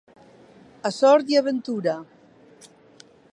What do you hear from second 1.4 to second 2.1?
a ventura.